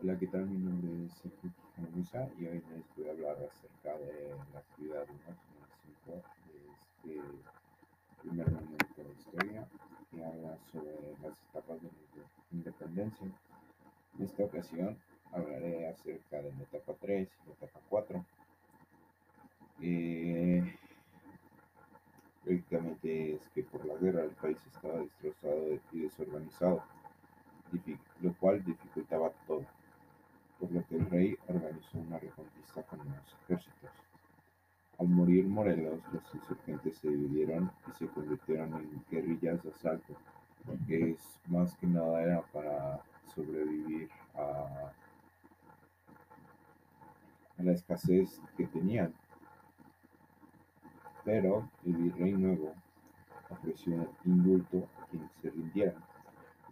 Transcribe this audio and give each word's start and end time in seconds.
Hola, 0.00 0.16
¿qué 0.16 0.28
tal? 0.28 0.46
Mi 0.46 0.58
nombre 0.58 1.06
es 1.06 1.12
Sergio 1.14 1.50
Musa 1.92 2.28
y 2.38 2.46
hoy 2.46 2.62
les 2.70 2.96
voy 2.96 3.08
a 3.08 3.10
hablar 3.10 3.36
acerca 3.50 3.98
de 3.98 4.30
la 4.52 4.60
actividad 4.60 5.04
1.5 5.08 6.22
de 6.46 7.18
este 7.18 7.28
primer 8.22 8.48
momento 8.48 8.86
de 8.96 9.02
la 9.02 9.10
historia 9.10 9.68
que 10.08 10.24
habla 10.24 10.56
sobre 10.70 10.92
las 11.20 11.32
etapas 11.50 11.82
de 11.82 11.88
la 11.88 12.26
independencia. 12.52 13.26
En 14.16 14.24
esta 14.24 14.44
ocasión 14.44 14.96
hablaré 15.32 15.88
acerca 15.88 16.42
de 16.42 16.52
la 16.52 16.62
etapa 16.62 16.94
3 17.00 17.28
y 17.28 17.48
la 17.48 17.54
etapa 17.54 17.80
4. 17.88 18.24
Eh, 19.80 20.76
prácticamente 22.44 23.34
es 23.34 23.48
que 23.48 23.64
por 23.64 23.84
la 23.84 23.96
guerra 23.96 24.22
el 24.22 24.30
país 24.30 24.58
estaba 24.64 25.00
destrozado 25.00 25.66
y 25.90 26.00
desorganizado, 26.02 26.84
lo 28.20 28.32
cual 28.34 28.64
dificultaba 28.64 29.32
todo 29.48 29.66
por 30.58 30.70
lo 30.72 30.84
que 30.86 30.96
el 30.96 31.08
rey 31.08 31.38
organizó 31.48 31.98
una 31.98 32.18
reconquista 32.18 32.82
con 32.82 32.98
los 32.98 33.36
ejércitos. 33.44 33.90
Al 34.98 35.08
morir 35.08 35.46
Morelos, 35.46 36.00
los 36.12 36.34
insurgentes 36.34 36.98
se 36.98 37.08
dividieron 37.08 37.70
y 37.88 37.92
se 37.92 38.08
convirtieron 38.08 38.74
en 38.74 39.04
guerrillas 39.10 39.62
de 39.62 39.70
asalto, 39.70 40.14
que 40.86 41.12
es 41.12 41.40
más 41.46 41.76
que 41.76 41.86
nada 41.86 42.22
era 42.22 42.42
para 42.52 43.00
sobrevivir 43.34 44.10
a, 44.34 44.92
a 47.58 47.62
la 47.62 47.72
escasez 47.72 48.40
que 48.56 48.66
tenían. 48.66 49.14
Pero 51.24 51.68
el 51.84 51.92
virrey 51.94 52.32
nuevo 52.32 52.74
ofreció 53.50 54.12
indulto 54.24 54.88
a 55.00 55.06
quienes 55.06 55.30
se 55.40 55.50
rindieran 55.50 56.02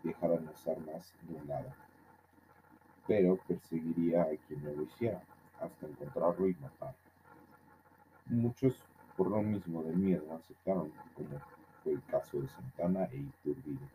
y 0.03 0.09
dejaron 0.09 0.47
las 0.47 0.67
armas 0.67 1.15
de 1.23 1.35
un 1.35 1.47
lado 1.47 1.73
pero 3.07 3.37
perseguiría 3.47 4.23
a 4.23 4.37
quien 4.47 4.65
no 4.65 4.73
lo 4.73 4.83
hiciera, 4.83 5.23
hasta 5.61 5.87
encontrarlo 5.87 6.49
y 6.49 6.55
matarlo. 6.55 6.97
Muchos, 8.27 8.75
por 9.17 9.31
lo 9.31 9.43
mismo 9.43 9.83
del 9.83 9.97
miedo, 9.97 10.35
aceptaron, 10.35 10.91
como 11.15 11.41
fue 11.83 11.93
el 11.93 12.03
caso 12.05 12.41
de 12.41 12.49
Santana 12.49 13.05
e 13.13 13.19
Iturbide, 13.19 13.89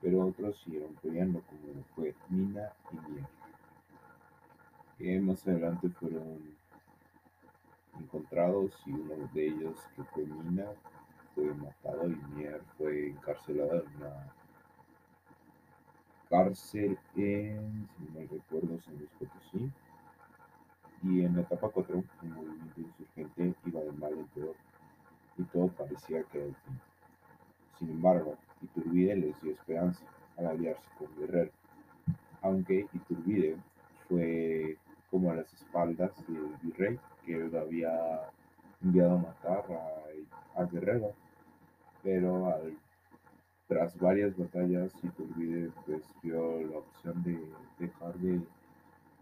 pero 0.00 0.26
otros 0.26 0.58
siguieron 0.62 0.94
peleando, 1.02 1.42
como 1.42 1.82
fue 1.94 2.14
Mina 2.28 2.72
y 2.92 3.10
Mier, 3.10 3.26
que 4.96 5.20
más 5.20 5.46
adelante 5.46 5.88
fueron 5.88 6.56
encontrados 7.98 8.72
y 8.86 8.92
uno 8.92 9.28
de 9.34 9.48
ellos, 9.48 9.76
que 9.96 10.04
fue 10.04 10.24
Mina, 10.24 10.66
fue 11.34 11.52
matado 11.54 12.08
y 12.08 12.16
Mier 12.34 12.62
fue 12.76 13.08
encarcelado 13.08 13.82
en 13.82 13.96
una 13.96 14.32
cárcel 16.28 16.98
en, 17.16 17.88
si 17.96 18.04
no 18.04 18.20
me 18.20 18.26
recuerdo, 18.26 18.80
San 18.80 18.96
Luis 18.96 19.10
Potosí. 19.18 19.70
Y 21.02 21.24
en 21.24 21.36
la 21.36 21.42
etapa 21.42 21.68
4, 21.68 22.02
el 22.22 22.28
movimiento 22.28 22.80
insurgente 22.80 23.54
iba 23.66 23.80
de 23.80 23.92
mal 23.92 24.12
en 24.12 24.26
peor 24.28 24.54
y 25.38 25.44
todo 25.44 25.68
parecía 25.68 26.22
que 26.24 26.44
el 26.44 26.54
fin. 26.54 26.80
Sin 27.78 27.90
embargo, 27.90 28.36
Iturbide 28.60 29.16
les 29.16 29.40
dio 29.40 29.52
esperanza 29.52 30.04
al 30.36 30.46
aliarse 30.46 30.88
con 30.98 31.08
Guerrero, 31.16 31.52
aunque 32.42 32.86
Iturbide 32.92 33.56
fue 34.08 34.76
como 35.10 35.30
a 35.30 35.36
las 35.36 35.52
espaldas 35.52 36.12
del 36.26 36.54
virrey 36.62 36.98
que 37.24 37.36
él 37.36 37.56
había 37.56 38.30
enviado 38.82 39.14
a 39.14 39.18
matar 39.18 39.64
a, 39.70 40.60
a 40.60 40.64
Guerrero, 40.66 41.12
pero 42.02 42.46
al 42.48 42.76
tras 43.68 43.98
varias 43.98 44.36
batallas, 44.36 44.92
Iturbide 45.02 45.70
pues 45.84 46.02
vio 46.22 46.62
la 46.62 46.78
opción 46.78 47.22
de 47.22 47.38
dejar 47.78 48.14
de 48.14 48.40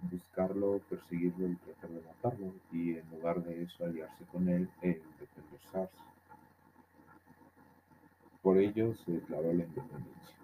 buscarlo, 0.02 0.80
perseguirlo 0.88 1.48
y 1.48 1.56
tratar 1.56 1.90
de 1.90 2.00
matarlo, 2.02 2.52
y 2.72 2.96
en 2.96 3.10
lugar 3.10 3.42
de 3.42 3.64
eso 3.64 3.84
aliarse 3.84 4.24
con 4.26 4.48
él 4.48 4.68
e 4.82 5.02
independizarse. 5.14 5.98
Por 8.40 8.58
ello 8.58 8.94
se 8.94 9.12
declaró 9.12 9.52
la 9.52 9.64
independencia, 9.64 10.36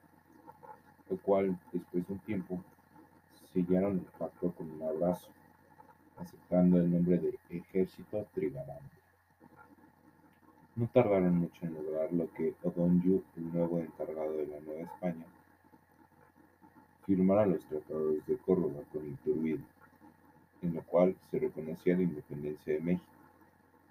lo 1.08 1.16
cual 1.19 1.56
después 1.72 2.06
de 2.06 2.12
un 2.12 2.19
tiempo 2.20 2.64
sellaron 3.52 3.98
el 3.98 4.19
pacto 4.19 4.50
con 4.50 4.69
un 4.69 4.82
abrazo, 4.82 5.28
aceptando 6.19 6.78
el 6.78 6.90
nombre 6.90 7.19
de 7.19 7.38
Ejército. 7.50 8.26
No 10.82 10.88
tardaron 10.88 11.38
mucho 11.38 11.65
en 11.65 11.75
lograr 11.75 12.12
lo 12.12 12.28
que 12.32 12.56
O'Donoghue, 12.65 13.22
el 13.37 13.53
nuevo 13.53 13.78
encargado 13.78 14.32
de 14.37 14.48
la 14.48 14.59
Nueva 14.59 14.81
España, 14.81 15.25
firmara 17.06 17.47
los 17.47 17.65
tratados 17.66 18.26
de 18.26 18.37
Córdoba 18.38 18.81
con 18.93 19.06
Iturbide, 19.06 19.62
en 20.60 20.75
lo 20.75 20.82
cual 20.82 21.15
se 21.31 21.38
reconocía 21.38 21.94
la 21.94 22.03
independencia 22.03 22.75
de 22.75 22.81
México, 22.81 23.06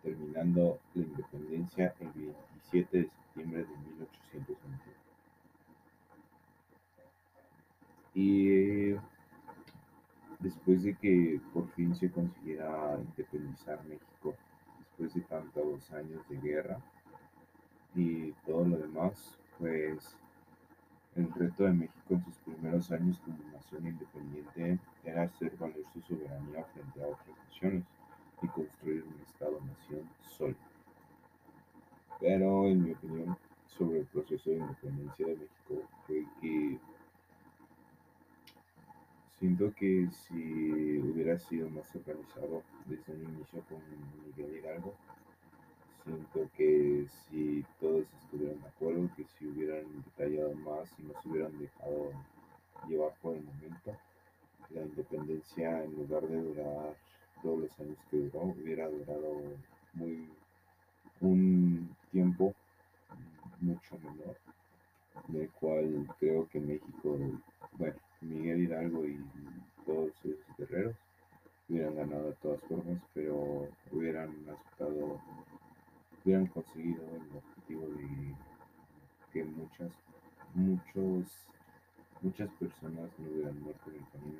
terminando 0.03 0.79
la 0.93 1.03
independencia 1.03 1.95
el 2.01 2.11
27 2.11 2.97
de 2.97 3.03
septiembre 3.09 3.59
de 3.61 3.77
1821. 3.95 4.77
Y 8.15 8.99
después 10.41 10.83
de 10.83 10.93
que 10.95 11.39
por 11.53 11.69
fin 11.69 11.95
se 11.95 12.11
consiguiera 12.11 12.99
independizar 12.99 13.81
México, 13.85 14.35
tantos 15.71 15.91
años 15.91 16.27
de 16.29 16.37
guerra 16.37 16.77
y 17.95 18.31
todo 18.45 18.65
lo 18.65 18.77
demás, 18.77 19.37
pues 19.59 20.15
el 21.15 21.31
reto 21.33 21.65
de 21.65 21.73
México 21.73 22.13
en 22.13 22.23
sus 22.23 22.37
primeros 22.37 22.91
años 22.91 23.19
como 23.19 23.37
nación 23.51 23.87
independiente 23.87 24.79
era 25.03 25.23
hacer 25.23 25.55
valer 25.57 25.83
su 25.93 26.01
soberanía 26.01 26.63
frente 26.73 27.03
a 27.03 27.07
otras 27.07 27.37
naciones 27.47 27.83
y 28.41 28.47
construir 28.47 29.03
un 29.03 29.21
Estado-nación 29.21 30.09
sólido. 30.37 30.59
Pero 32.19 32.67
en 32.67 32.83
mi 32.83 32.91
opinión 32.91 33.37
sobre 33.67 33.99
el 33.99 34.05
proceso 34.05 34.49
de 34.49 34.57
independencia 34.57 35.25
de 35.25 35.35
México 35.35 35.89
fue 36.05 36.25
que 36.39 36.79
Siento 39.41 39.73
que 39.73 40.07
si 40.11 40.99
hubiera 40.99 41.39
sido 41.39 41.67
más 41.71 41.95
organizado 41.95 42.61
desde 42.85 43.11
un 43.11 43.23
inicio 43.23 43.59
con 43.67 43.79
Miguel 44.23 44.59
Hidalgo, 44.59 44.93
siento 46.03 46.49
que 46.55 47.05
si 47.29 47.65
todos 47.79 48.05
estuvieran 48.23 48.61
de 48.61 48.67
acuerdo, 48.67 49.09
que 49.15 49.25
si 49.25 49.47
hubieran 49.47 49.85
detallado 50.03 50.53
más 50.55 50.89
y 50.99 51.03
no 51.03 51.13
se 51.21 51.29
hubieran 51.29 51.59
dejado 51.59 52.11
llevar 52.87 53.13
por 53.21 53.35
el 53.35 53.43
momento, 53.43 53.97
la 54.69 54.81
independencia 54.81 55.83
en 55.83 55.95
lugar 55.95 56.27
de 56.27 56.41
durar 56.41 56.95
todos 57.41 57.59
los 57.59 57.79
años 57.79 57.97
que 58.09 58.17
duró, 58.17 58.41
hubiera 58.43 58.87
durado 58.87 59.41
muy 59.93 60.29
un 61.21 61.95
tiempo 62.11 62.53
mucho 63.59 63.97
menor, 63.99 64.37
del 65.27 65.49
cual 65.51 66.07
creo 66.19 66.47
que 66.49 66.59
México, 66.59 67.17
bueno, 67.73 67.95
Miguel 68.21 68.61
Hidalgo 68.61 69.05
y 69.05 69.19
todos 69.85 70.11
sus 70.21 70.35
guerreros 70.57 70.95
hubieran 71.69 71.95
ganado 71.95 72.27
de 72.29 72.35
todas 72.41 72.61
formas, 72.61 73.01
pero 73.13 73.67
hubieran 73.91 74.29
aceptado, 74.49 75.21
hubieran 76.23 76.47
conseguido 76.47 77.03
el 77.03 77.37
objetivo 77.37 77.87
de 77.87 78.35
que 79.31 79.43
muchas, 79.43 79.91
muchos, 80.53 81.47
muchas 82.21 82.49
personas 82.53 83.09
no 83.17 83.29
hubieran 83.29 83.61
muerto 83.61 83.89
en 83.89 83.95
el 83.95 84.09
camino, 84.11 84.39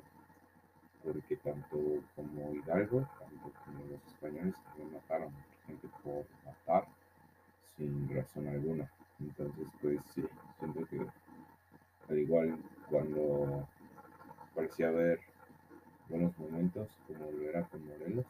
porque 1.02 1.36
tanto 1.36 1.78
como 2.14 2.54
Hidalgo, 2.54 3.08
tanto 3.18 3.52
como 3.64 3.84
los 3.90 4.06
españoles 4.06 4.54
también 4.64 4.92
mataron 4.92 5.32
a 5.34 5.66
gente 5.66 5.88
por 6.04 6.26
matar 6.44 6.86
sin 7.76 8.08
razón 8.14 8.48
alguna. 8.48 8.90
Entonces, 9.20 9.66
pues 9.80 10.00
sí, 10.14 10.24
siento 10.58 10.86
que 10.86 11.06
al 12.08 12.18
igual 12.18 12.58
cuando 12.90 13.66
parecía 14.54 14.88
haber 14.88 15.20
buenos 16.08 16.36
momentos, 16.38 16.88
como 17.06 17.30
lo 17.30 17.48
era 17.48 17.62
con 17.64 17.86
Morelos, 17.86 18.26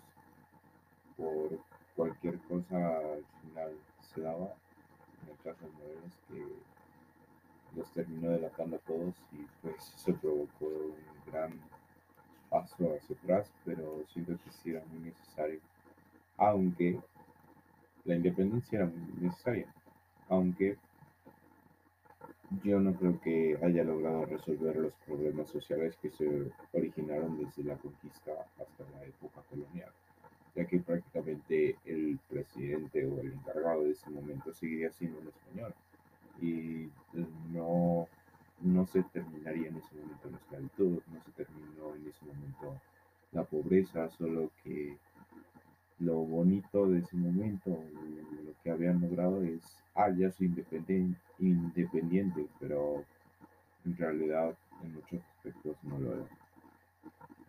por 1.16 1.58
cualquier 1.96 2.38
cosa 2.40 3.00
se 4.00 4.20
daba, 4.20 4.54
en 5.22 5.30
el 5.30 5.36
caso 5.42 5.66
de 5.66 5.72
Morelos, 5.72 6.18
que 6.28 6.46
los 7.76 7.90
terminó 7.92 8.30
delatando 8.30 8.76
a 8.76 8.80
todos 8.80 9.14
y 9.32 9.46
pues 9.62 9.94
eso 9.96 10.14
provocó 10.16 10.66
un 10.66 11.32
gran 11.32 11.52
paso 12.50 12.94
hacia 12.94 13.16
atrás, 13.16 13.50
pero 13.64 14.04
siento 14.12 14.32
que 14.44 14.50
sí 14.50 14.70
era 14.70 14.84
muy 14.92 15.10
necesario, 15.10 15.60
aunque 16.36 17.00
la 18.04 18.16
independencia 18.16 18.78
era 18.80 18.86
muy 18.86 19.12
necesaria, 19.20 19.72
aunque 20.28 20.76
yo 22.62 22.78
no 22.80 22.94
creo 22.94 23.18
que 23.20 23.58
haya 23.62 23.84
logrado 23.84 24.26
resolver 24.26 24.76
los 24.76 24.94
problemas 25.06 25.48
sociales 25.48 25.96
que 26.02 26.10
se 26.10 26.52
originaron 26.72 27.38
desde 27.38 27.64
la 27.64 27.76
conquista 27.76 28.32
hasta 28.58 28.84
la 28.90 29.04
época 29.04 29.40
colonial, 29.48 29.90
ya 30.54 30.66
que 30.66 30.80
prácticamente 30.80 31.76
el 31.84 32.18
presidente 32.28 33.06
o 33.06 33.20
el 33.20 33.32
encargado 33.32 33.84
de 33.84 33.92
ese 33.92 34.10
momento 34.10 34.52
seguiría 34.52 34.90
siendo 34.92 35.20
un 35.20 35.28
español 35.28 35.74
y 36.40 36.90
no, 37.52 38.06
no 38.60 38.86
se 38.86 39.02
terminaría 39.04 39.68
en 39.68 39.76
ese 39.76 39.94
momento 39.94 40.30
la 40.30 40.36
esclavitud, 40.38 41.00
no 41.12 41.22
se 41.24 41.32
terminó 41.32 41.94
en 41.94 42.08
ese 42.08 42.24
momento 42.24 42.80
la 43.32 43.44
pobreza, 43.44 44.08
solo 44.10 44.50
que 44.62 44.98
lo 45.98 46.16
bonito 46.16 46.88
de 46.88 46.98
ese 46.98 47.16
momento, 47.16 47.70
lo 47.70 48.52
que 48.62 48.70
habían 48.70 49.00
logrado 49.00 49.42
es, 49.42 49.62
ah, 49.94 50.10
ya 50.10 50.30
soy 50.30 50.48
independiente, 50.48 51.18
independiente 51.38 52.46
pero 52.58 53.04
en 53.84 53.96
realidad 53.96 54.56
en 54.82 54.94
muchos 54.94 55.20
aspectos 55.36 55.76
no 55.82 55.98
lo 55.98 56.14
era. 56.14 56.26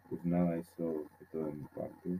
Pues 0.10 0.24
nada, 0.26 0.56
eso 0.58 1.06
fue 1.18 1.28
todo 1.32 1.46
de 1.46 1.54
mi 1.54 1.66
parte. 1.66 2.20